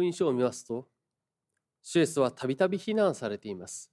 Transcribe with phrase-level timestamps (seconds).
[0.00, 0.88] 福音書を見ますと、
[1.82, 3.92] シュエスはたびたび非難されています。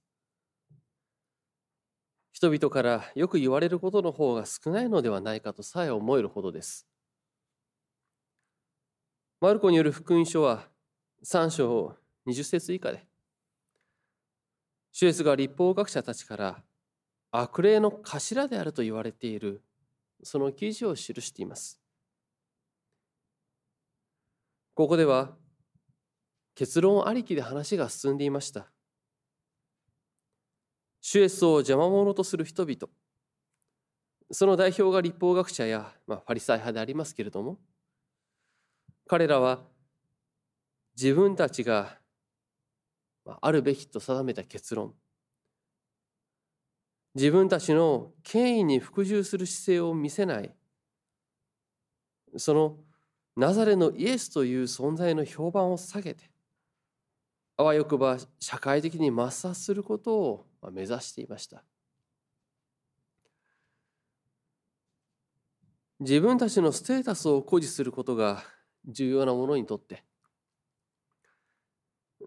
[2.32, 6.86] 人々からよく言われることの方が少ないのではないかとさえ思えるほどです。
[9.40, 10.66] マルコによる福音書は
[11.24, 11.94] 3章
[12.26, 13.06] 20節以下で、
[14.92, 16.62] シュエスが立法学者たちから
[17.32, 19.62] 悪霊の頭であると言われている
[20.22, 21.78] その記事を記しています。
[24.74, 25.36] ここでは
[26.58, 28.66] 結論ありきで話が進んでいました。
[31.00, 32.92] 主イエスを邪魔者とする人々、
[34.32, 37.60] その代表が立法学者や、まあ、ファリサイ派でありますけれども、
[39.06, 39.60] 彼らは
[41.00, 41.96] 自分たちが
[43.40, 44.96] あるべきと定めた結論、
[47.14, 50.52] 自分たちの権威に服従する姿勢を見せない、
[52.36, 52.78] その
[53.36, 56.24] ナザレのイエスという存在の評判を下げて、
[57.58, 61.64] あわよくば社会的に抹殺することを目指していました。
[65.98, 68.44] 自分たちのステータスを誇示することが
[68.86, 70.04] 重要なものにとって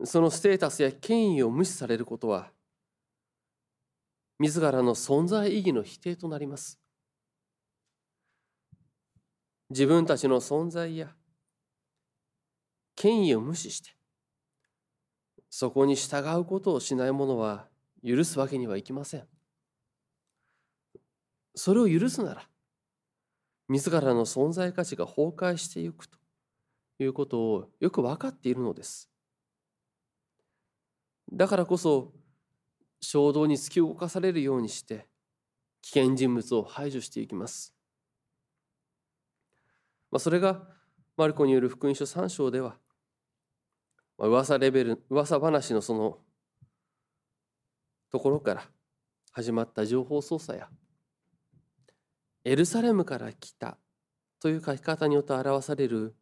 [0.03, 2.51] そのステータスや権威を無視されることは
[4.37, 6.77] 自らの存在意義の否定となります。
[9.69, 11.15] 自分たちの存在や
[12.97, 14.00] 権威を無視して
[15.51, 17.67] そこに従うことをしない者は
[18.07, 19.27] 許すわけにはいきません。
[21.53, 22.49] それを許すなら、
[23.67, 26.17] 自らの存在価値が崩壊していくと
[26.99, 29.11] いうことをよく分かっているのです。
[31.33, 32.13] だからこそ、
[33.01, 35.05] 衝動に突き動かされるようにして、
[35.81, 37.75] 危険人物を排除していきます。
[40.11, 40.65] まあ、それが、
[41.17, 42.77] マルコによる福音書3章では、
[44.21, 46.19] まあ、噂レベル噂話のその
[48.11, 48.63] ところから
[49.31, 50.69] 始まった情報操作や
[52.43, 53.79] エルサレムから来た
[54.39, 56.13] という書き方によって表される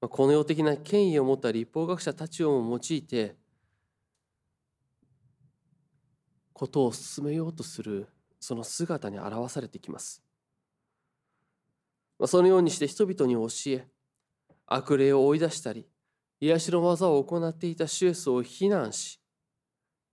[0.00, 3.36] この世的な権威を持った立法学者たちを用いて
[6.54, 8.08] ことを進めようとする
[8.40, 10.22] その姿に表されてきます。
[12.26, 13.86] そのようにして人々に教え
[14.66, 15.86] 悪霊を追い出したり
[16.40, 19.20] 癒しの技を行っていたシュエスを非難し、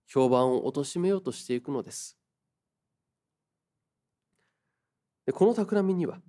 [0.06, 2.18] 評判を貶めようとしていくのです。
[5.26, 6.20] でこの企みには、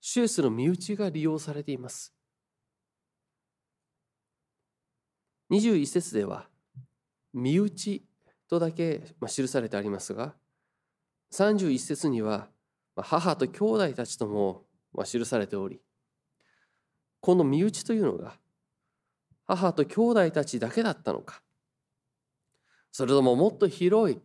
[0.00, 2.14] シュエスの身内が利用されています。
[5.50, 6.48] 21節では、
[7.32, 8.04] 身内
[8.48, 10.34] とだけ記されてありますが、
[11.32, 12.48] 31節には、
[12.96, 14.66] 母と兄弟たちとも
[15.04, 15.80] 記されており、
[17.20, 18.38] この身内というのが
[19.46, 21.42] 母と兄弟たちだけだったのか。
[22.92, 24.20] それとももっと広い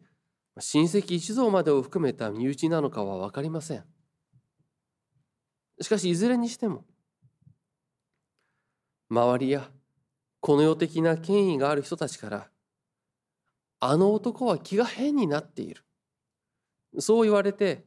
[0.59, 3.83] 親戚一同までを含めた身内なのかは分かりません。
[5.81, 6.85] しかしいずれにしても
[9.09, 9.69] 周りや
[10.39, 12.49] この世的な権威がある人たちから
[13.79, 15.83] あの男は気が変になっている。
[16.97, 17.85] そう言われて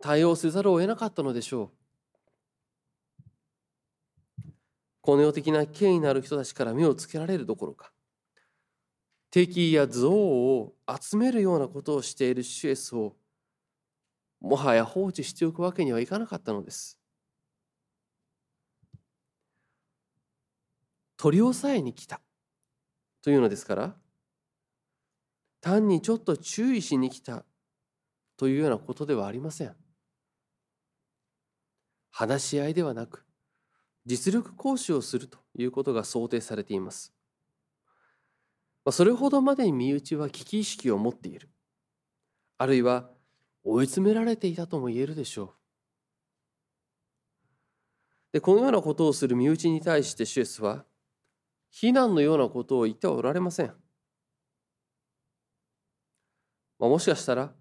[0.00, 1.79] 対応せざるを得なかったのでしょう。
[5.00, 7.92] この世的な権威のある人たちから目をつけられるどころか
[9.30, 13.16] 敵意や憎悪を集めるようなことをしているシュエスを
[14.40, 16.98] もはや放置しておくわけにはいかなかったのです。
[21.16, 22.22] 取り押さえに来た
[23.22, 23.94] というのですから
[25.60, 27.44] 単にちょっと注意しに来た
[28.38, 29.76] というようなことではありません。
[32.10, 33.26] 話し合いではなく
[34.06, 37.14] 実力行使をするということが想定されています。
[38.90, 41.50] それほどまでに身内は危機意識を持っている。
[42.58, 43.10] あるいは
[43.62, 45.54] 追い詰められていたとも言えるでしょう。
[48.32, 50.84] でこのようなことをする身内に対してシュエスは
[51.70, 53.74] 非難のようなことを言ってはおられません。
[56.78, 57.54] まあ、もしかしたら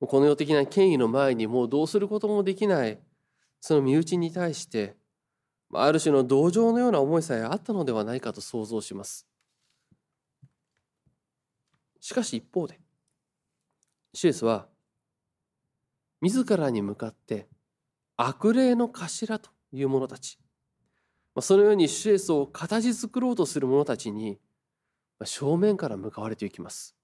[0.00, 3.00] この世的な権威の前にもうどうすることもできない
[3.62, 4.96] その身内に対して
[5.72, 9.26] ある種の同情のような思いさえあったのではないかと想像します。
[12.00, 12.80] しかし一方で
[14.12, 14.66] シエスは
[16.20, 17.46] 自らに向かって
[18.16, 20.40] 悪霊の頭という者たち
[21.40, 24.40] そのようにシエスを形作ろうとする者たちに
[25.22, 26.96] 正面から向かわれていきます。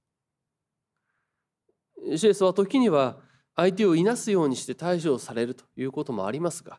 [2.16, 3.27] シエスは時には
[3.58, 6.78] 相手をいなすようにして対処されるということもありますが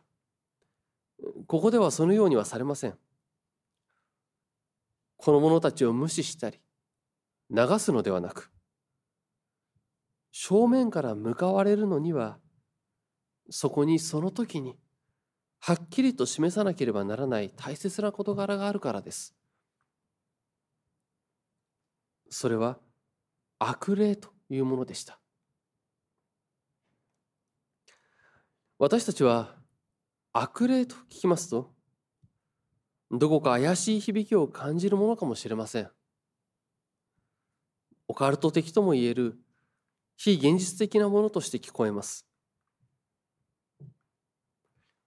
[1.46, 2.98] ここではそのようにはされません。
[5.18, 6.58] この者たちを無視したり
[7.50, 8.50] 流すのではなく
[10.32, 12.38] 正面から向かわれるのには
[13.50, 14.78] そこにその時に
[15.58, 19.34] はっきりと示さなければならない大切な事柄があるからです。
[22.30, 22.78] それは
[23.58, 25.20] 悪霊というものでした。
[28.82, 29.56] 私たちは
[30.32, 31.70] 悪霊と聞きますと
[33.10, 35.90] どこか怪しい響きを感じるものかもしれません。
[38.08, 39.38] オカルト的ともいえる
[40.16, 42.26] 非現実的なものとして聞こえます。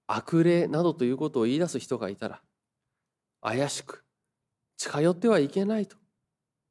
[0.05, 2.43] 悪霊などということを言い出す人がいたら
[3.41, 4.05] 怪しく
[4.77, 5.97] 近寄ってはいけないと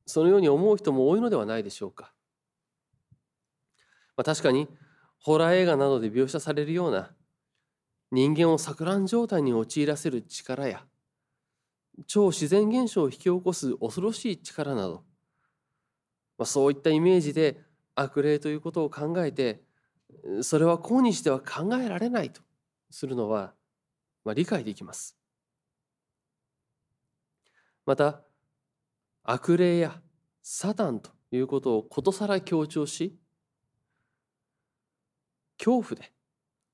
[0.07, 2.13] そのように思う人も多いのではないでしょうか。
[4.17, 4.69] まあ、確かに
[5.23, 7.11] ホラー映画などで描写されるような
[8.11, 10.85] 人間を錯乱状態に陥らせる力や
[12.07, 15.05] 超自然現象を引き起こす恐ろしい力など、
[16.39, 17.61] まあ、そういったイメージで
[17.95, 19.63] 悪霊ということを考えて
[20.43, 22.43] それは今日では考えられないと
[22.91, 23.55] するのは、
[24.25, 25.17] まあ、理解できます。
[27.85, 28.21] また
[29.25, 30.01] 悪霊や
[30.43, 33.17] サタンということをことさら強調し
[35.63, 36.13] 恐怖で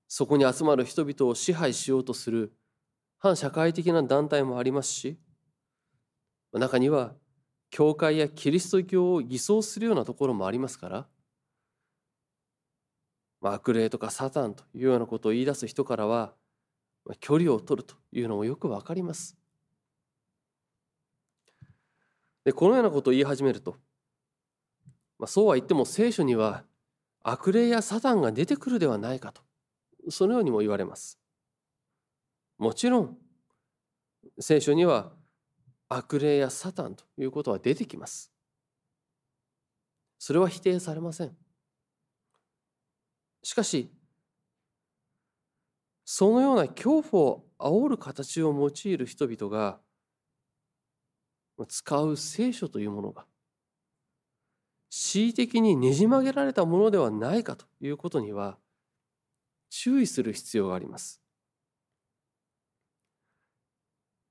[0.07, 2.53] そこに集まる人々を支配しようとする
[3.19, 5.19] 反社会的な団体もありますし
[6.53, 7.13] 中には
[7.71, 11.07] 教会やキリスト教を偽装するようなところもありますから、
[13.43, 16.33] 悪霊とかサタンというようなことを言い出す人からは
[17.21, 19.37] 距離を取るというのもよくわかります。
[22.45, 23.77] でこのようなことを言い始めると、
[25.19, 26.65] まあ、そうは言っても聖書には
[27.31, 29.43] 悪霊やサタンが出てくるではないかと
[30.09, 31.19] そのようにも言われます。
[32.57, 33.19] もちろん
[34.41, 35.13] 聖書には
[35.91, 38.33] 悪霊やサタンということは出てきます。
[40.19, 41.37] それは否定されません。
[43.43, 43.91] しかし
[46.07, 49.79] そのような恐怖を煽る形を用いる人々が
[51.69, 53.27] 使う聖書というものが
[54.91, 58.59] 恣意的にねじ曲げられたものではないかということには
[59.71, 61.21] 注意する必要があります。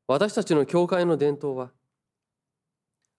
[0.08, 1.72] 私たちの教会の伝統は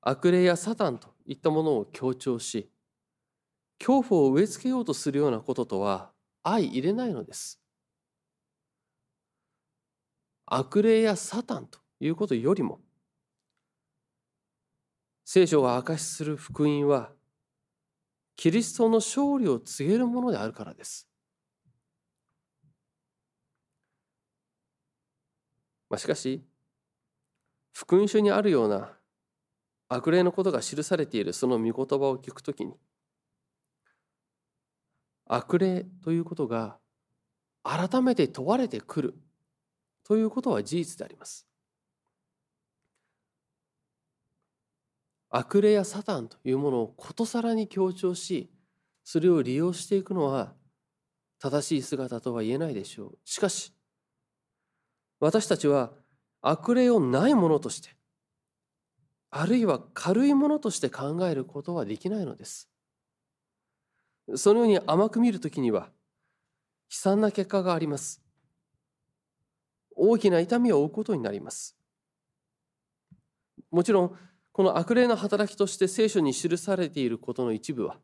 [0.01, 2.71] 悪霊やサタンといったものを強調し
[3.79, 6.13] 恐怖を植え付けようとするようなこととは
[6.43, 7.61] 相入れないのです。
[10.47, 12.81] 悪霊やサタンということよりも
[15.27, 17.13] 聖書が証しする福音は
[18.39, 21.09] キリストの勝利を告げるものであるからです。
[25.91, 26.45] まあ、しかし
[27.73, 28.97] 福音書にあるような
[29.89, 32.75] 悪霊のことが記されているその御言葉を聞くときに
[35.27, 36.79] 悪霊ということが
[37.65, 39.15] 改めて問われてくる
[40.05, 41.48] ということは事実であります。
[45.31, 48.51] 悪霊やサタンというものをことさらに強調し
[49.05, 50.55] それを利用していくのは
[51.39, 53.19] 正しい姿とは言えないでしょう。
[53.25, 53.73] しかし
[55.21, 55.93] 私たちは
[56.41, 57.91] 悪霊をないものとして
[59.31, 62.71] あるいは軽いものとして考えることはできないのです。
[64.37, 65.91] そのように甘く見るときには悲
[66.91, 68.23] 惨な結果があります。
[69.95, 71.77] 大きな痛みを負うことになります。
[73.71, 74.19] もちろん
[74.59, 78.01] この悪霊の働きとして聖書に記されていることの一部は、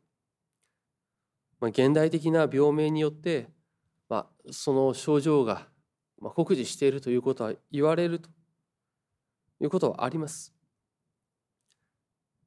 [1.59, 3.49] まあ、現代的な病名によって、
[4.07, 5.67] まあ、その症状が、
[6.21, 8.29] 酷似しているということは言われると
[9.59, 10.53] いうことはあります。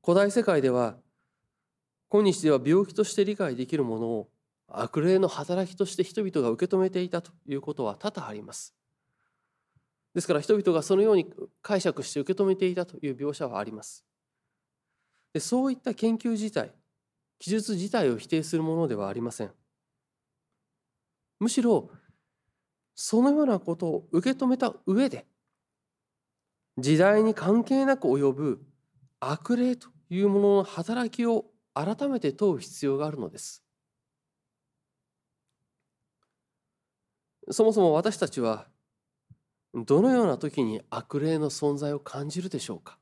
[0.03, 0.97] 古代世界では
[2.09, 4.31] 今日では病気として理解できるものを
[4.69, 8.78] 悪霊の働きとして人々が受け止めていたということは多々あります。
[10.19, 11.33] ですから人々がそのように
[11.63, 14.05] 解釈して受け止めていたという描写はあります。
[15.33, 16.75] でそういった研究自体
[17.39, 19.53] 記述自体を否定するものではありません。
[21.39, 21.89] むしろ
[22.97, 25.25] そのようなことを受け止めた上で
[26.79, 28.61] 時代に関係なく及ぶ
[29.21, 31.45] 悪霊というものの働きを
[31.75, 33.63] 改めて問う必要があるのです。
[37.53, 38.67] そもそも私たちは
[39.85, 42.99] どのような時に悪霊の存在を感じるでしょうか？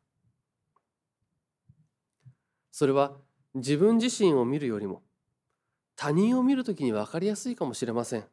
[2.73, 3.17] それは
[3.55, 5.03] 自分自身を見るよりも
[5.95, 8.25] 他人を見る時に分かりやすいかもしれません。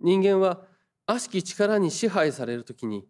[0.00, 0.60] 人間は
[1.06, 3.08] 悪しき力に支配されるときに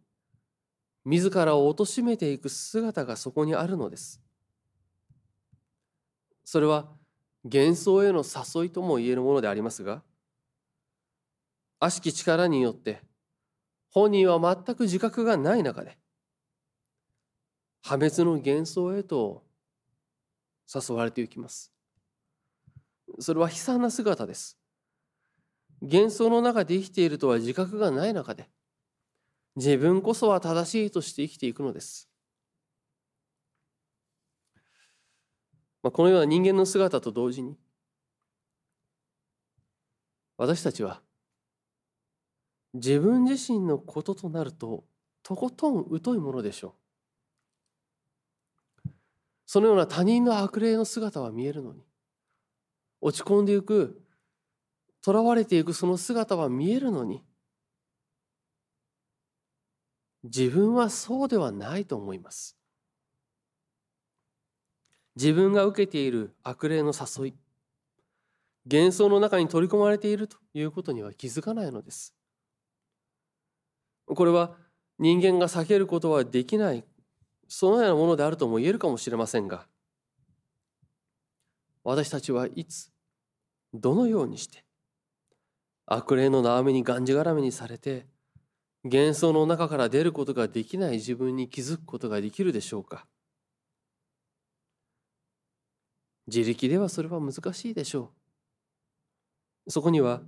[1.05, 4.23] 自らを貶めていく姿がそこにあるのです。
[6.45, 6.89] それは
[7.45, 10.03] 幻想への誘いとも言えるものでありますが
[11.81, 13.03] 悪しき力によって
[13.91, 15.99] 本人は全く自覚がない中で
[17.83, 19.45] 破滅の幻想へと
[20.73, 21.73] 誘われていきます。
[23.19, 24.59] それは悲惨な姿です。
[25.81, 28.51] 幻想の中で生きているとは自覚がない中で
[29.57, 32.09] 自分こそは正しいとして生きていくのです。
[35.83, 37.57] まあ、このような人間の姿と同時に
[40.37, 41.01] 私たちは
[42.75, 44.85] 自分自身のこととなると
[45.23, 46.73] とことん疎いものでしょう。
[49.47, 51.83] そのような他人の悪霊の姿は見えるのに
[53.01, 54.03] 落ち込んでいく
[55.05, 57.25] 囚われていくその姿は見えるのに
[60.23, 62.57] 自分はそうではないと思います。
[65.17, 67.35] 自分が受けている悪霊の誘い
[68.71, 72.18] 幻想の中に取り込まれているということには気づかないのです。
[74.15, 74.57] これは
[74.99, 76.85] 人間が避けることはできない
[77.49, 79.67] そのようなものであるとも言えるかもしれませんが
[81.85, 82.91] 私たちはいつ
[83.73, 84.65] どのようにして
[85.87, 88.07] 悪霊の縄目にがんじがらめにされて
[88.85, 93.07] 幻想の中から出ることができない自分に気づくことができるでしょうか。
[96.27, 98.13] 自力ではそれは難しいでしょ
[99.67, 99.71] う。
[99.71, 100.23] そこには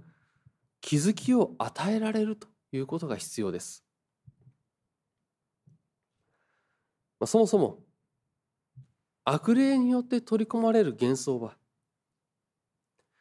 [0.80, 3.84] 気づきを与えられるということが必要です、
[7.18, 7.78] まあ、そもそも
[9.24, 11.56] 悪霊によって取り込まれる幻想は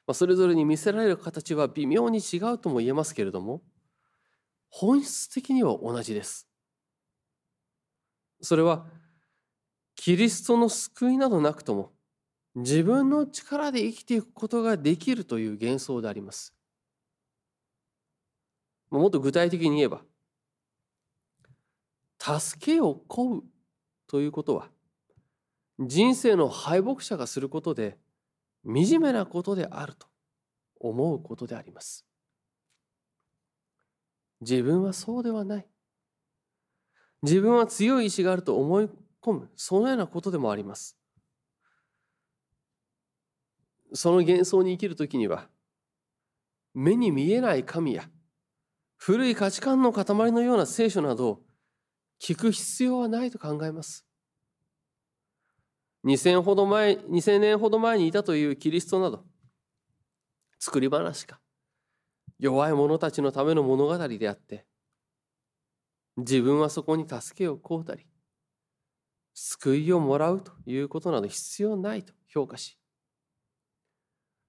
[0.09, 3.61] まあ、それぞれに見せられる形は微妙に違うとも言えますけれども
[4.71, 6.47] 本質的には同じです。
[8.41, 8.87] それは
[9.95, 11.91] キリストの救いなどなくとも
[12.55, 16.55] 自分の力で生きていくことができるという幻想であります。
[18.89, 20.01] もっと具体的に言えば
[22.19, 23.43] 助けを請う
[24.07, 24.69] ということは
[25.79, 27.97] 人生の敗北者がすることで
[28.65, 30.07] 惨めなことであると
[30.79, 32.05] 思うことであります。
[34.41, 35.67] 自分はそうではない。
[37.21, 38.89] 自分は強い意志があると思い
[39.21, 40.97] 込む、そのようなことでもあります。
[43.93, 45.49] その幻想に生きるときには、
[46.73, 48.09] 目に見えない神や
[48.99, 50.03] 古い価値観の塊
[50.33, 51.39] のような聖書など
[52.21, 54.05] 聞く必要はないと考えます。
[56.05, 59.23] 2000ほど前、2000年ほど前にいたというキリストなど、
[60.59, 61.39] 作り話か、
[62.39, 64.65] 弱い者たちのための物語であって、
[66.17, 68.05] 自分はそこに助けを請うたり、
[69.33, 72.77] 救いをもらうということなど必要ないと評価し、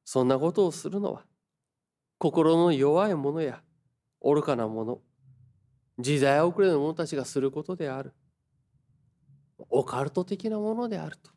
[0.04, 1.24] そんなことをするのは、
[2.18, 3.62] 心の弱い者や
[4.22, 5.00] 愚かな者、
[5.98, 8.14] 時代遅れの者たちがすることである。
[9.68, 11.30] オカルト的なものであると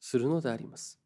[0.00, 1.00] するのであります。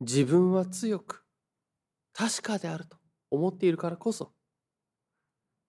[0.00, 1.24] 自分は強く
[2.12, 2.98] 確かであると
[3.30, 4.32] 思っているからこそ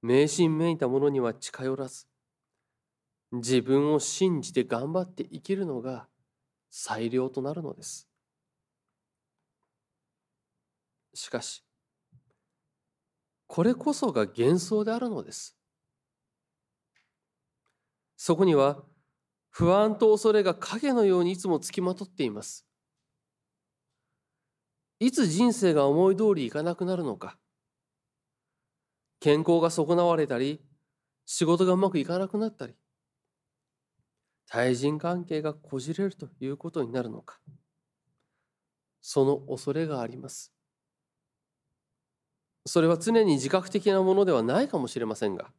[0.01, 2.07] 迷信めいた者には近寄らず
[3.31, 6.07] 自分を信じて頑張って生きるのが
[6.69, 8.07] 最良となるのです。
[11.17, 11.63] しかし
[13.47, 15.57] これこそが幻想であるのです。
[18.15, 18.83] そこには
[19.49, 22.67] 不安と恐れが影のようにいつもつきまとっています。
[24.99, 27.39] いつ人生が思い通りいかなくなるのか。
[29.19, 30.61] 健康が損なわれたり、
[31.25, 32.75] 仕事がうまくいかなくなったり、
[34.45, 37.39] 対人関係がこじれるということになるのか。
[39.01, 40.56] その恐れがあります。
[42.67, 45.51] それは常に自覚的なものではないかもしれませんが、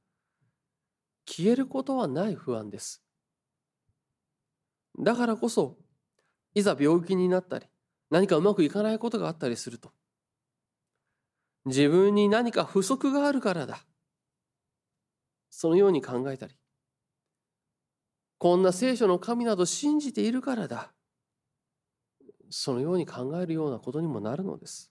[1.27, 3.03] 消えることはない不安です。
[4.99, 5.77] だからこそ
[6.55, 7.67] いざ病気になったり
[8.11, 9.93] 何かうまくいかないことがあったりすると
[11.67, 13.79] 自分に何か不足があるからだ
[15.51, 16.55] そのように考えたり
[18.39, 20.93] こんな聖書の神など信じているからだ
[22.51, 24.91] そのように考えるようなことにもなるのです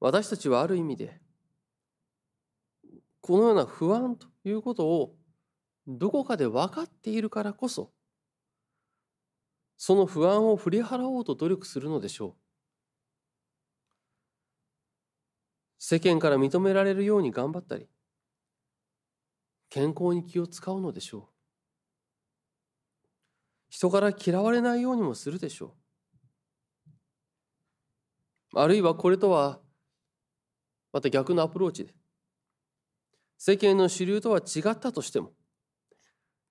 [0.00, 1.20] 私たちはある意味で
[3.20, 5.14] このような不安ということを
[5.86, 7.92] どこかで分かっているからこそ
[9.76, 12.40] その不安を振り払おうと努力するのでしょう。
[15.78, 17.88] 世間から認められるように頑張ったり
[19.70, 21.24] 健康に気を使うのでしょう。
[23.70, 25.74] 人から嫌われないようにもするでしょ
[28.54, 28.60] う。
[28.60, 29.60] あるいはこれとは
[30.92, 31.94] また逆のアプローチで。
[33.38, 35.32] 世間の主流とは違ったとしても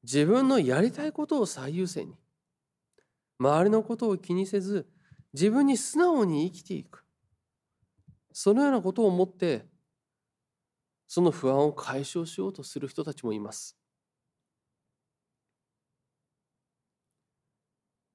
[0.02, 2.16] 自分のやりたいことを最優先に
[3.38, 4.90] 周りのことを気にせず
[5.34, 7.06] 自分に素直に生きていく。
[8.32, 9.68] そのようなことを思って
[11.08, 13.78] その不安を解消しようとする人たちもいます。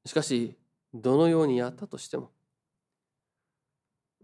[0.07, 0.57] しかし
[0.93, 2.31] どのようにやったとしても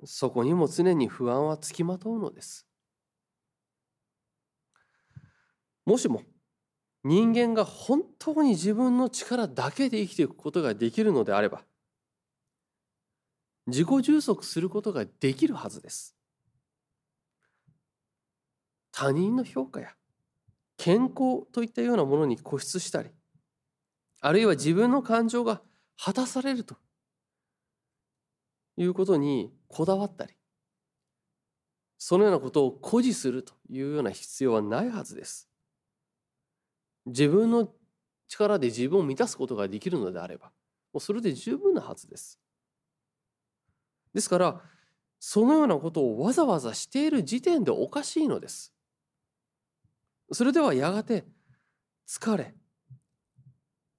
[0.05, 2.67] そこにも常に不安はつきまとうのです。
[5.85, 6.23] もしも
[7.03, 11.65] 人間が本当に自分の力だけで生きていくことができるのであれば
[13.67, 16.15] 自己充足することができるはずです。
[18.93, 19.95] 他人の評価や
[20.77, 23.11] 健康といったようなものに固執したり
[24.21, 25.63] あるいは自分の感情が
[25.97, 26.77] 果たされると
[28.77, 30.35] いうことにこだわったり
[31.99, 35.49] そのようなことを誇示するというような必要はないはずです
[37.07, 37.69] 自分の
[38.29, 40.53] 力で自分を満たすことができるのであれば
[40.93, 42.41] もうそれで十分なはずです。
[44.15, 44.61] ですから
[45.19, 48.73] そのようなことをわざわざしている時点でおかしいのです。
[50.33, 51.25] それではやがて
[52.09, 52.55] 疲れ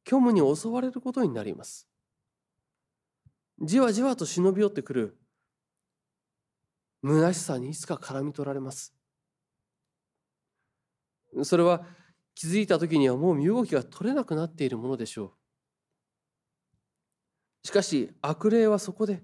[0.07, 1.87] 虚無に襲われることになります。
[3.61, 5.17] じわじわと忍び寄ってくる
[7.03, 8.95] 虚しさにいつか絡み取られます。
[11.43, 11.85] それは
[12.35, 15.35] 気づいた時にはもう身動きが取れなくなっているものでしょ
[17.63, 17.67] う。
[17.67, 19.21] しかし悪霊はそこで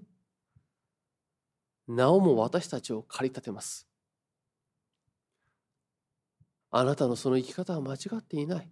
[1.88, 3.88] なおも私たちを駆り立てます。
[6.70, 8.70] あなたのその生き方は間違っていない。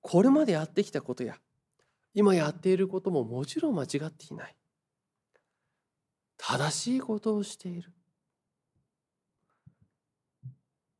[0.00, 1.36] これまでやってきたことや
[2.14, 4.56] 今やっていることももちろん間違っていない。
[6.36, 7.92] 正しいことをしている。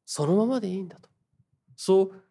[0.05, 1.09] そのままでいいんだと。
[1.77, 2.25] そう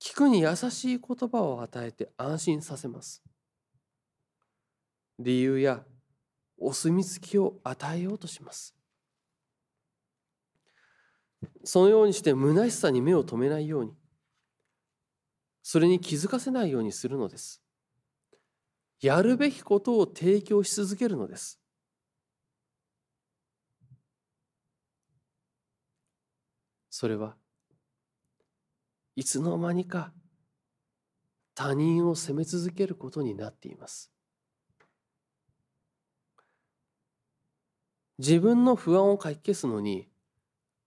[0.00, 3.22] 聞くに優しい言葉を与えて安心させます。
[5.18, 5.84] 理由や
[6.58, 8.74] お墨付きを与えようとします。
[11.64, 13.92] そのようにして虚しさに目を留めないように、
[15.62, 17.62] それに気づかせないようにするのです。
[19.00, 21.60] やるべきことを提供し続けるのです。
[26.90, 27.36] それは
[29.16, 30.12] いつの間にか
[31.54, 34.12] 他人を責め続けることになっています。
[38.18, 40.08] 自分の不安をかき消すのに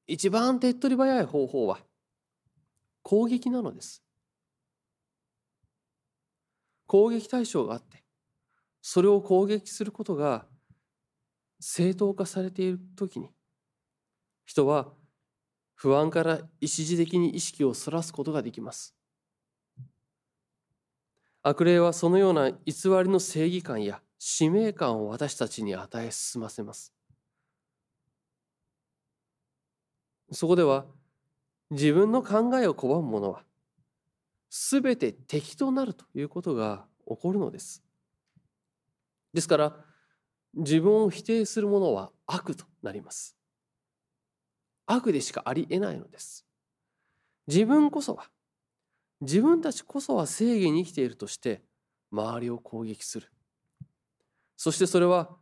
[0.07, 1.79] 一番手っ取り早い方法は
[3.03, 4.03] 攻撃なのです。
[6.87, 7.98] 攻撃対象があって
[8.91, 10.47] それを攻撃することが
[11.59, 13.29] 正当化されている時に
[14.45, 14.87] 人は
[15.75, 18.95] 不安から一時的に意識をそらすことができます。
[21.43, 26.91] 悪霊はそのような偽りの正義感や使命感を私たちに与え進ませます。
[30.31, 30.87] そこでは
[31.69, 33.43] 自分の考えを拒む者は
[34.49, 37.83] 全て敵となるということが起こるのです。
[39.33, 39.85] ですから
[40.53, 43.37] 自分を否定する者は悪となります。
[44.85, 46.45] 悪でしかありえないのです。
[47.47, 48.29] 自分こそは、
[49.21, 51.61] 自分たちこそは正義に生きているとして
[52.11, 53.31] 周りを攻撃する。
[54.57, 55.37] そしてそれは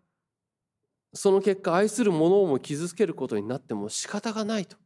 [1.13, 4.77] その結果愛する者をも傷つけることになっても仕方がないと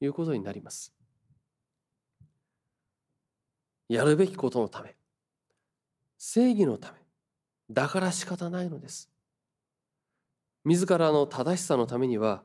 [0.00, 0.92] いうことになります。
[3.88, 4.96] やるべきことのため、
[6.18, 7.03] 正義のため、
[7.70, 9.10] だから仕方ないのです。
[10.64, 12.42] 自らの正しさのためには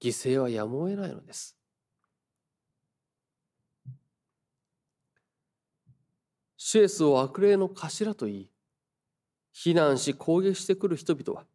[0.00, 1.56] 犠牲はやむを得ないのです。
[6.56, 8.50] シュエスを悪霊の頭と言い、
[9.52, 11.46] 非難し攻撃してくる人々は、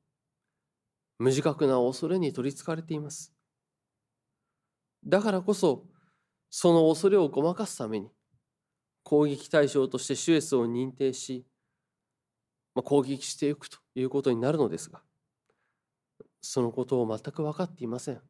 [1.19, 3.33] 無自覚な恐れに取りつかれています。
[5.05, 5.85] だからこそ、
[6.49, 8.09] その恐れをごまかすために、
[9.03, 11.45] 攻撃対象としてシュエスを認定し、
[12.75, 15.01] 攻撃していくということになるのですが、
[16.41, 18.21] そのことを全く分かっていません。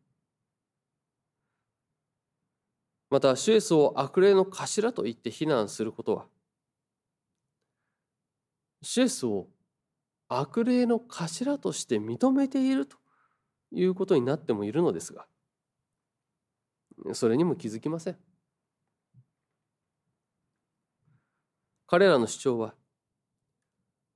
[3.12, 6.26] またシュエスを悪霊の頭と言って非難することは
[8.82, 9.48] シエスを
[10.30, 12.96] 悪霊の頭として認めていると
[13.74, 15.28] いうことになってもいるのですが
[17.12, 18.18] それにも気づきません
[21.86, 22.74] 彼らの主張は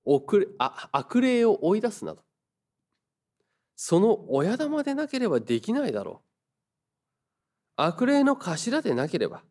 [0.05, 2.23] 悪霊を追い出すなど。
[3.75, 6.25] その親玉でなければできないだろう。
[7.77, 9.43] 悪霊の頭でなければ。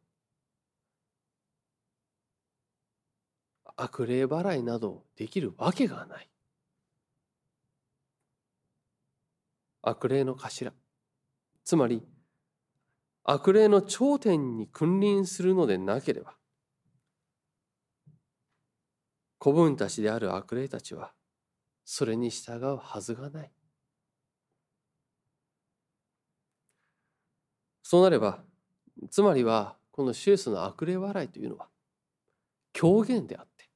[3.77, 6.29] 悪霊払いなどできるわけがない。
[9.83, 10.73] 悪霊の頭。
[11.65, 12.03] つまり
[13.25, 16.35] 悪霊の頂点に君臨するのでなければ。
[19.45, 21.13] 子分たちである悪霊たちは
[21.85, 23.51] それに従うはずがない
[27.83, 28.39] そうなれば
[29.11, 31.69] つまりはこのシエスの悪霊払いというのは
[32.73, 33.69] 狂言であって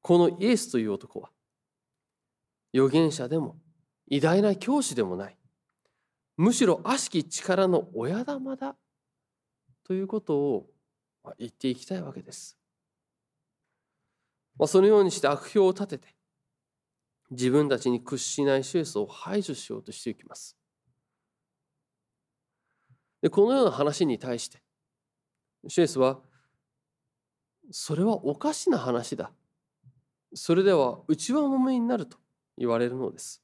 [0.00, 1.28] このイエスという男は
[2.72, 3.58] 預言者でも
[4.08, 5.36] 偉大な教師でもない
[6.38, 8.74] むしろ悪しき力の親玉だ
[9.84, 10.66] ということを
[11.38, 12.61] 言っていきたいわけです。
[14.62, 16.14] まあ、そのようにして悪評を立てて
[17.32, 20.56] 自分たちに屈しないシエスを排除しようとしていきます。
[23.20, 24.62] でこのような話に対して
[25.66, 26.20] シエスは
[27.72, 29.32] それはおかしな話だ
[30.32, 32.18] それでは内輪もめになると
[32.56, 33.42] 言われるのです。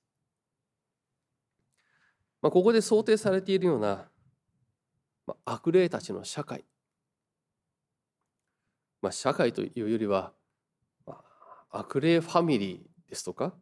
[2.40, 4.08] まあ、ここで想定されているような、
[5.26, 6.64] まあ、悪霊たちの社会、
[9.02, 10.37] まあ、社会というよりは、
[11.70, 13.54] 悪霊ファミリーですとか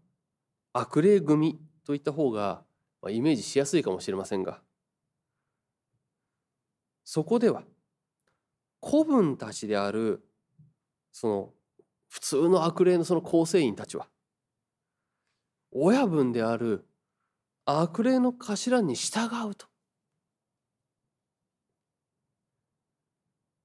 [0.73, 2.63] 悪霊組といった方が、
[3.03, 4.61] まあ、イメージしやすいかもしれませんが
[7.05, 7.63] そこでは
[8.81, 10.25] 子分たちである
[11.13, 11.51] その
[12.09, 14.09] 普通の悪霊のその構成員たちは
[15.73, 16.87] 親分である
[17.65, 19.67] 悪霊の頭に従うと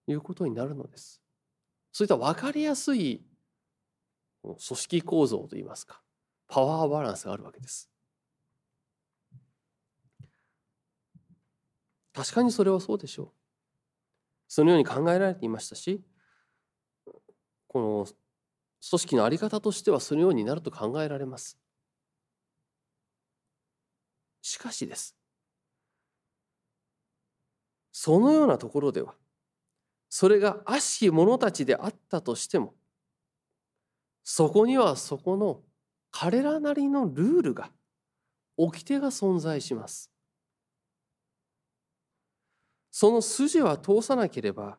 [0.08, 1.21] いうことになるのです。
[1.91, 3.21] そういった分かりやすい
[4.43, 6.01] 組織構造といいますか
[6.47, 7.89] パワーバランスがあるわけです。
[12.13, 13.32] 確かにそれはそうでしょう。
[14.47, 16.04] そのように考えられていましたし
[17.67, 21.58] この組織の在り方としてはそのようになると考えられます。
[24.41, 25.15] しかしです。
[27.91, 29.15] そのようなところでは
[30.10, 32.75] それが悪しき者たちであったとしても
[34.23, 35.62] そこにはそこの
[36.12, 37.71] 彼らなりのルールが
[38.57, 40.12] 掟が存在します。
[42.91, 44.77] その筋は通さなければ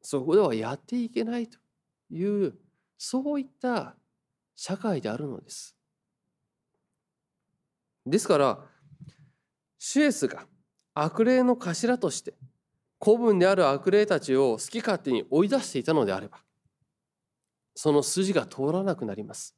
[0.00, 1.58] そこではやっていけないと
[2.10, 2.54] いう
[2.96, 3.96] そういった
[4.54, 5.76] 社会であるのです。
[8.06, 8.60] ですから
[9.78, 10.46] シュエスが
[10.94, 12.34] 悪霊の頭として
[12.98, 16.38] 子分である悪霊たちを好き勝手に追い出していたのであれば
[17.76, 19.54] その筋が通らなくなります。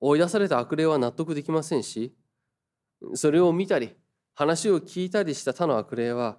[0.00, 2.14] 追い出された悪霊は納得できませんし
[3.14, 3.96] それを見たり
[4.32, 6.38] 話を聞いたりした他の悪霊は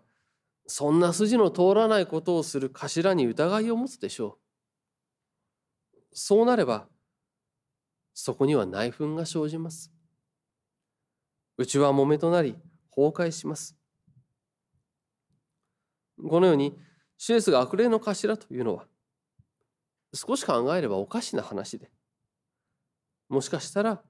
[0.65, 4.49] そんな筋の通らないことをする頭に疑いを持つでしょう。
[6.13, 6.87] そうなれば
[8.13, 9.91] そこには内紛が生じます
[11.57, 12.55] 内はもめとなり
[12.95, 13.77] 崩壊します
[16.27, 16.77] このように
[17.17, 18.85] シエスが悪霊の頭というのは
[20.13, 21.91] 少し考えればおかしな話で
[23.27, 24.01] もしかしたら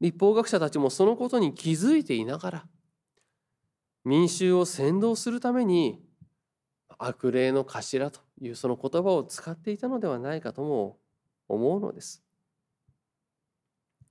[0.00, 2.66] 立法学者たちもそのことに気づいていながら
[4.04, 6.02] 民衆を先導するために
[6.98, 10.98] 悪霊の頭というその言葉を使っていたのではないかとも
[11.48, 12.22] 思うのです。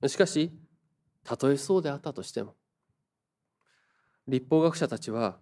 [0.08, 0.52] しかし
[1.23, 2.56] たとえそうであったとしても
[4.28, 5.39] 立法学者たちは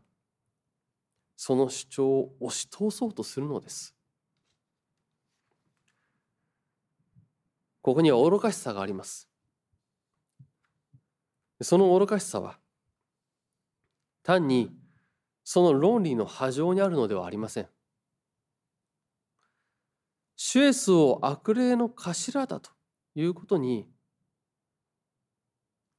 [1.35, 3.95] その主張を押し通そうとするのです。
[7.81, 9.27] ここには愚かしさがあります。
[11.61, 12.59] その愚かしさは
[14.23, 14.71] 単に
[15.43, 17.67] その論理の波状にあるのではありません。
[20.35, 22.71] シュエスを悪霊の頭だと
[23.15, 23.87] いうことに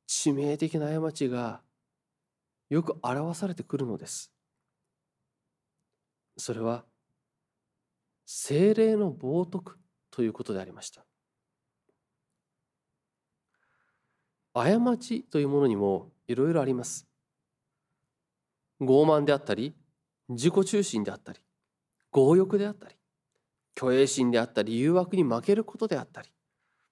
[0.08, 1.62] 致命的な過ちが
[2.68, 4.32] よく表されてくるのです。
[6.36, 6.84] それは
[8.26, 9.74] 精霊の冒涜
[10.10, 11.04] ということでありました。
[14.54, 17.06] 過ちというものにもいろいろあります。
[18.82, 19.74] 傲慢であったり
[20.28, 21.38] 自己中心であったり
[22.10, 22.96] 強欲であったり
[23.78, 26.28] 虚栄心であったり誘惑に負けることであったり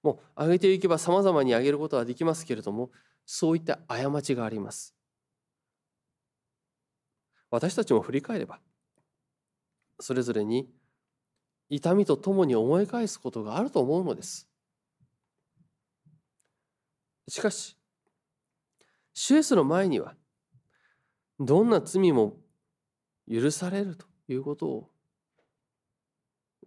[0.02, 2.90] もう上げていけばさまざまに上げることはできますけれども
[3.26, 4.94] そういった過ちがあります
[7.50, 8.60] 私たちも振り返れば
[9.98, 10.68] それぞれに
[11.68, 14.49] 痛みとともに思い返すことがあると思うのです
[17.30, 17.76] しかし
[19.14, 20.16] 主イエスの前には
[21.38, 22.36] どんな罪も
[23.30, 24.90] 許されるということを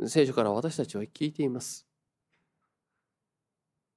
[0.07, 1.85] 聖書から私たちは聞いています。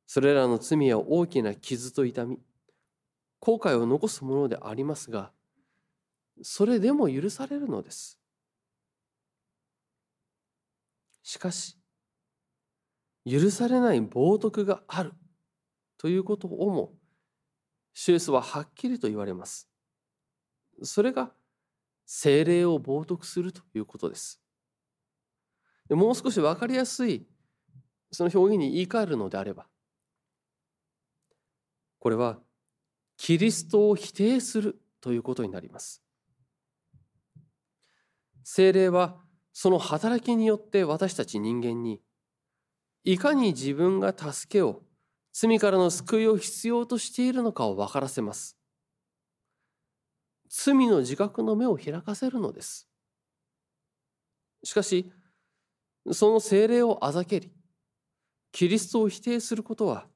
[0.06, 2.38] それらの罪は大きな傷と痛み、
[3.40, 5.32] 後悔を残すものでありますが、
[6.42, 8.18] それでも許されるのです。
[11.22, 11.78] しかし、
[13.24, 15.14] 許されない冒涜がある
[15.98, 16.94] ということをも、
[17.94, 19.68] シュエスははっきりと言われます。
[20.82, 21.32] それが
[22.04, 24.40] 精霊を冒涜するということです。
[25.90, 27.26] もう少し分かりやすい
[28.10, 29.66] その表現に言い換えるのであれば
[31.98, 32.38] これは
[33.16, 36.02] キリストを否定するということになります。
[38.44, 39.16] 精霊は
[39.52, 42.00] その働きによって私たち人間に
[43.02, 44.82] いかに自分が助けを
[45.38, 48.56] 罪からの救いを必要としているのかを分からせます。
[50.48, 52.88] 罪の自覚の目を開かせるのです。
[54.64, 55.12] しかし
[56.10, 57.52] その精霊をあざけり
[58.50, 60.06] キリストを否定することは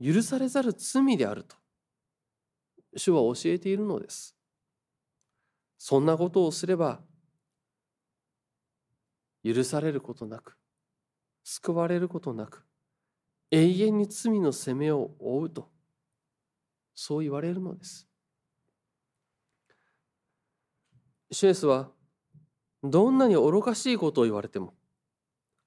[0.00, 1.56] 許されざる罪であると
[2.96, 4.36] 主は教えているのです
[5.76, 7.00] そんなことをすれば
[9.44, 10.56] 許されることなく
[11.42, 12.67] 救われることなく
[13.50, 15.68] 永遠に罪の責めを負うと
[16.94, 18.08] そう言われるのです
[21.30, 21.90] シュエスは
[22.82, 24.74] どんなに愚かしいことを言われても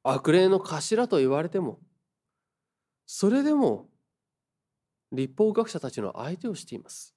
[0.04, 1.80] 悪霊の頭と言われても
[3.06, 3.90] それでも
[5.12, 7.14] 立法学者たちの相手をしています。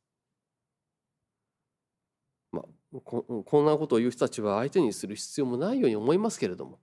[2.50, 6.80] まあ、ここんなことを言う人たちは相手にする必要もないように思いますけれども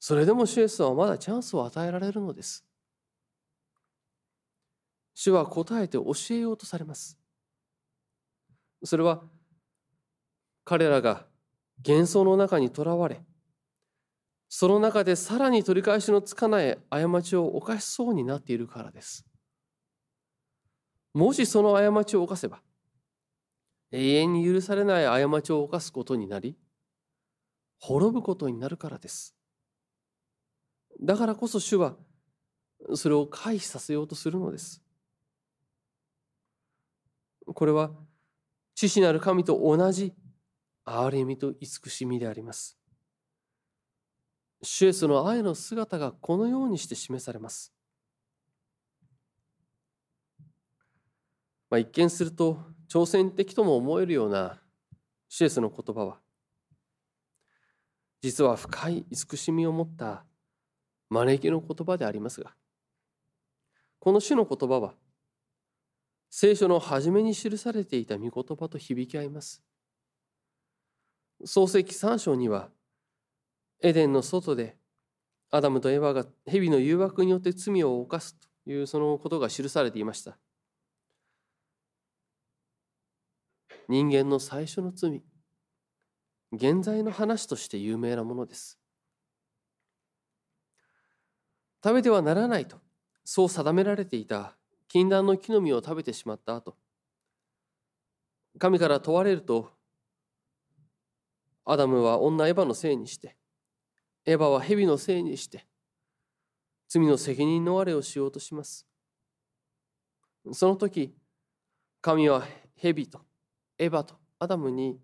[0.00, 2.64] それでも主イエスはまだチャンスを与えられるのです。
[5.14, 7.18] 主は答えて教えようとされます。
[8.84, 9.22] それは
[10.64, 11.26] 彼らが
[11.86, 13.20] 幻想の中にとらわれ
[14.48, 19.26] その中でさらに取り返しのつかない過ちを犯しそうになっているからです。
[21.12, 22.62] もしその過ちを犯せば、
[23.90, 26.56] 永遠に許されない過ちを犯すことになり、
[27.78, 29.37] 滅ぶことになるからです。
[31.00, 31.96] だからこそ主は、
[32.94, 34.82] それを回避させようとするのです。
[37.46, 37.90] これは、
[38.74, 40.14] 父なる神と同じ
[40.84, 42.78] 憐れみと慈しみであります。
[44.62, 47.72] シュエスの愛の姿がこのようにして示されます。
[51.70, 52.58] まあ、一見すると
[52.88, 54.58] 挑戦的とも思えるような
[55.28, 56.18] シュエスの言葉は
[58.22, 60.24] 実は深い慈しみを持った
[61.10, 62.54] 招きの言葉でありますが
[63.98, 64.94] この主の言葉は
[66.30, 69.62] 聖書の初めに記されていた御言葉と響き合います。
[71.44, 72.68] 創世記3章には
[73.80, 74.76] エデンの外で
[75.50, 80.36] アダムとエヴァが蛇の誘惑によって罪を犯すというそのことが記されていました
[83.88, 85.22] 人間の最初の罪
[86.52, 88.78] 現在の話として有名なものです
[91.82, 92.78] 食べてはならないと
[93.24, 94.56] そう定められていた
[94.88, 96.76] 禁断の木の実を食べてしまった後
[98.58, 99.70] 神から問われると
[101.64, 103.36] アダムは女エヴァのせいにして
[104.24, 105.66] エヴァは蛇のせいにして
[106.88, 108.86] 罪の責任逃れをしようとします。
[110.52, 111.14] その時、
[112.00, 113.20] 神は蛇と
[113.78, 114.98] エヴァとアダムに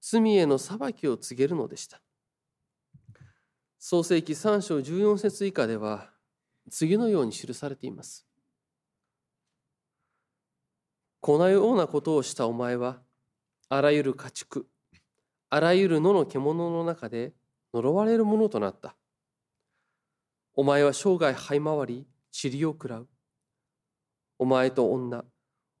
[0.00, 2.02] 罪への裁きを告げるのでした。
[3.78, 6.10] 創世記3章14節以下では
[6.70, 8.26] 次のように記されています。
[11.20, 13.00] このようなことをしたお前は
[13.68, 14.66] あらゆる家畜
[15.50, 17.32] あらゆる野の獣の中で
[17.72, 18.96] 呪われるものとなった。
[20.54, 22.06] お前は生涯這い回り、
[22.42, 23.08] 塵を食らう。
[24.38, 25.24] お前と女、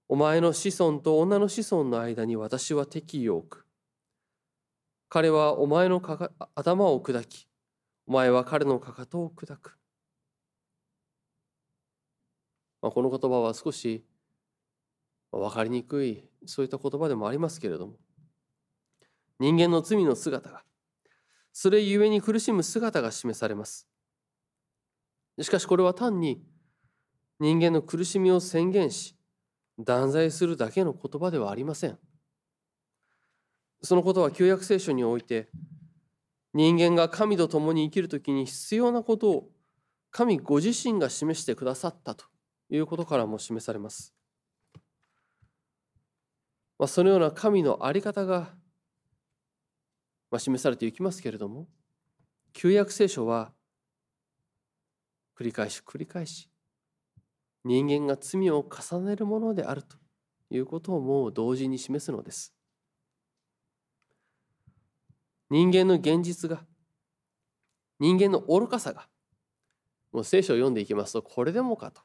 [0.08, 3.66] お前の子孫と女の子孫の間に私は敵意を置く。
[5.08, 6.00] 彼はお前の
[6.54, 7.47] 頭を砕き、
[8.08, 9.76] お前は彼のかかとを砕く。
[12.80, 14.02] まあ、この言葉は少し
[15.30, 17.96] 分かりにくい、そういった言葉でもありますけれども、
[19.38, 20.62] 人間の罪の姿が
[21.52, 23.86] それゆえに苦しむ姿が示されます。
[25.38, 26.42] しかしこれは単に
[27.38, 29.16] 人間の苦しみを宣言し
[29.78, 31.98] 断罪するだけの言葉ではありません。
[33.82, 35.50] そのことは旧約聖書において
[36.58, 39.48] 人間が神と共に生きるときに必要なことを
[40.10, 42.24] 神ご自身が示してくださったと
[42.68, 44.12] いうことからも示されます。
[46.76, 48.50] まあ、そのような神の在り方が、
[50.32, 51.68] まあ、示されていきますけれども
[52.52, 53.52] 旧約聖書は
[55.38, 56.50] 繰り返し繰り返し
[57.64, 59.96] 人間が罪を重ねるものであると
[60.50, 62.57] いうことをもう同時に示すのです。
[65.50, 66.64] 人間の現実が
[67.98, 69.08] 人間の愚かさが
[70.12, 72.02] もう聖書を読んでいきますとこれでもかと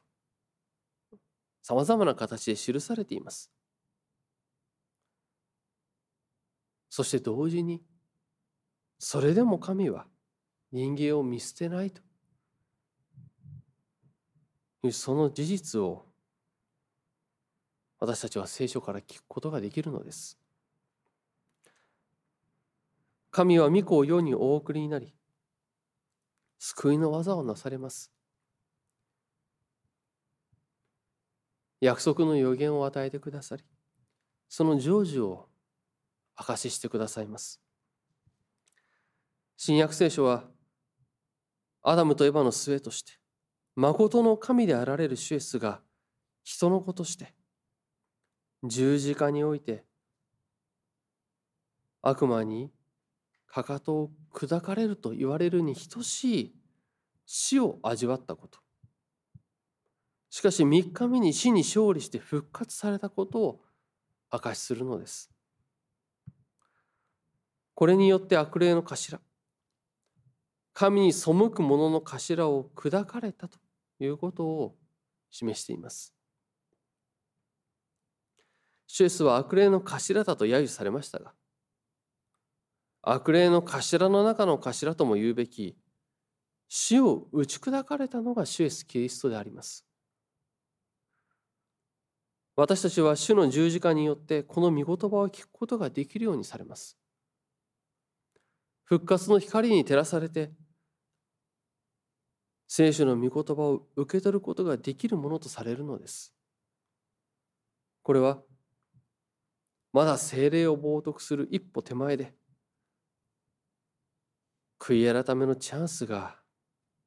[1.62, 3.50] さまざまな形で記されています。
[6.90, 7.82] そして同時に
[8.98, 10.06] それでも神は
[10.70, 12.02] 人間を見捨てないと
[14.84, 16.06] いうその事実を
[17.98, 20.38] 私たちは聖書から聞くことができるのです。
[23.34, 25.12] 神は御子を世にお送りになり
[26.60, 28.12] 救いの技をなされます。
[31.80, 33.64] 約束の予言を与えてくださり
[34.48, 35.48] その成就を
[36.36, 37.60] 証ししてくださいます。
[39.56, 40.44] 新約聖書は
[41.82, 43.14] アダムとエヴァの末として
[43.74, 45.80] 誠の神であられる主イエスが
[46.44, 47.34] 人の子として
[48.62, 49.82] 十字架において
[52.00, 52.70] 悪魔に
[53.54, 56.54] かかとを砕かれると言われるに等しい
[57.24, 58.58] 死を味わったこと
[60.28, 63.60] しかし3日目に死に勝利して復活されたことを
[64.28, 65.30] 証しするのです
[67.74, 69.20] これによって悪霊の頭
[70.72, 73.60] 神に背く者の頭を砕かれたと
[74.00, 74.74] いうことを
[75.30, 76.12] 示しています。
[78.88, 81.32] シュエスは悪霊の頭だと揶揄されましたが
[83.06, 85.76] 悪霊の頭の中の頭とも言うべき
[86.68, 89.86] 死を打ち砕かれたのがシュエス・キリストであります。
[92.56, 96.96] 私たちは主の十字架によってこの御言葉を聞くことができるようにされます。
[98.84, 100.52] 復活の光に照らされて
[102.66, 106.34] 聖書の御言葉を受け取ることができるものとされるのです。
[108.02, 108.42] これは
[109.92, 112.34] まだ精霊を冒涜する一歩手前で
[114.86, 116.36] 悔い改めのチャンスが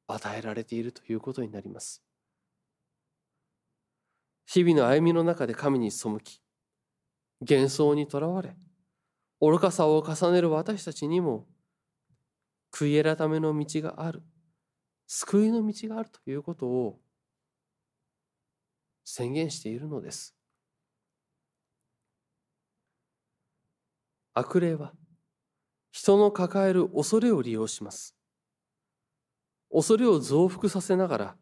[0.08, 2.02] 与えられているということになります。
[4.46, 6.42] 日々の歩みの中で神に背き
[7.48, 8.56] 幻想にとらわれ
[9.40, 11.46] 愚かさを重ねる私たちにも
[12.72, 14.24] 悔い改めの道がある
[15.06, 16.98] 救いの道があるということを
[19.04, 20.34] 宣言しているのです。
[24.34, 24.92] 悪霊は
[25.98, 28.14] 人の抱える恐れを利用します。
[29.68, 31.36] 恐れを増幅させながら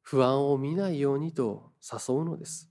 [0.00, 2.70] 不安を見ないようにと誘うのです。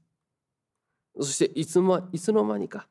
[1.19, 2.87] そしていつもいつの間にか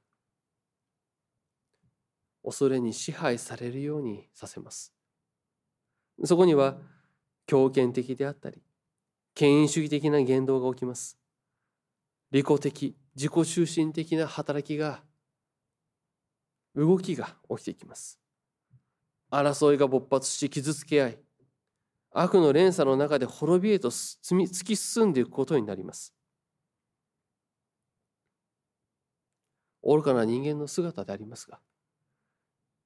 [2.45, 4.93] 恐れに支配されるようにさせます。
[6.25, 6.77] そこには
[7.47, 8.61] 強権的であったり
[9.35, 11.19] 権威主義的な言動が起きます
[12.31, 15.03] 利己的自己中心的な働きが
[16.75, 18.19] 動きが起きていきます
[19.31, 21.19] 争いが勃発し傷つけ合い
[22.13, 26.15] 悪の連鎖の中で滅びへと突き進んでいくことになります
[29.83, 31.59] 愚かな人間の姿でありますが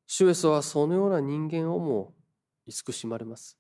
[0.07, 2.15] シュエスはそのような人間をも
[2.67, 3.59] 慈しまれます。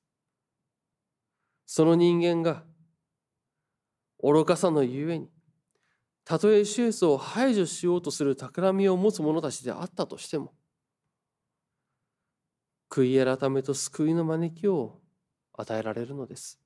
[1.65, 2.63] その人間が
[4.23, 5.29] 愚かさのゆえに
[6.27, 10.53] たとえシエスを排除しようとする企みを持つ者たちであったとしても
[12.91, 14.99] 悔い改めと救いの招きを
[15.53, 16.61] 与えられるのです。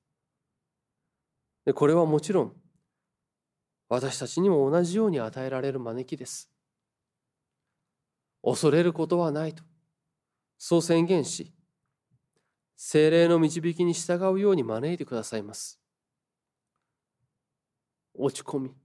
[1.63, 2.55] でこれはもちろん
[3.87, 6.49] 私たちにも同じように与えられる招きです。
[8.43, 9.63] 恐れることはないと
[10.57, 11.53] そう宣言し
[12.77, 15.79] 精霊の導きに従うように招いてくださいます。
[18.15, 18.75] 落ち込み、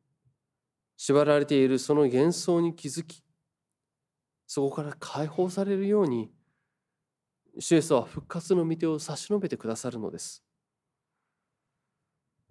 [0.97, 3.23] 縛られているその幻想に気づき、
[4.47, 6.31] そこから解放されるように、
[7.59, 10.45] 主イエスは復活の御手を差し伸べてくださるのです。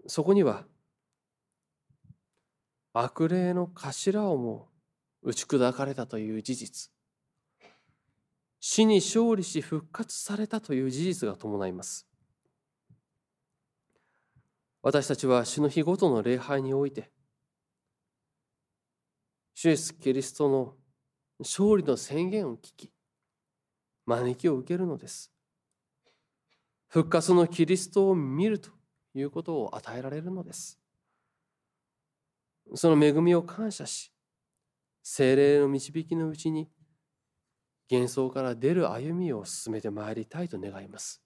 [0.08, 0.66] そこには、
[2.93, 4.70] 悪霊の頭をも
[5.22, 6.91] 打ち砕かれたという事実、
[8.68, 12.08] 死に勝利し復活されたという事実が伴います
[14.82, 17.12] 私たちは主の日ごとの礼拝において
[19.58, 20.76] 主イエスキリストの
[21.39, 22.91] 勝利の宣言を聞き
[24.06, 25.32] 招きを受けるのです。
[26.89, 28.70] 復活のキリストを見ると
[29.14, 30.78] いうことを与えられるのです。
[32.74, 34.12] その恵みを感謝し
[35.03, 36.70] 精霊の導きのうちに
[37.89, 41.24] 幻想から出る歩みを進めてまいりたいと願います。